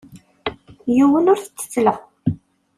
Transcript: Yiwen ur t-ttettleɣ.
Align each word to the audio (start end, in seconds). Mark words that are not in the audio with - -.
Yiwen 0.95 1.29
ur 1.31 1.39
t-ttettleɣ. 1.39 1.97